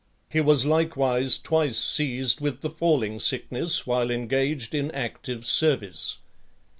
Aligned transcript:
He 0.31 0.41
was 0.41 0.65
likewise 0.65 1.37
twice 1.37 1.77
seized 1.77 2.41
with 2.41 2.61
the 2.61 2.71
falling 2.71 3.19
sickness 3.19 3.85
while 3.85 4.09
engaged 4.09 4.73
in 4.73 4.89
active 4.93 5.45
service. 5.45 6.17